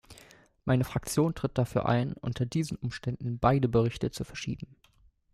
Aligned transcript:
Meine 0.65 0.83
Fraktion 0.83 1.35
tritt 1.35 1.59
dafür 1.59 1.85
ein, 1.85 2.13
unter 2.13 2.43
diesen 2.47 2.75
Umständen 2.75 3.37
beide 3.37 3.69
Berichte 3.69 4.09
zu 4.09 4.23
verschieben. 4.23 4.75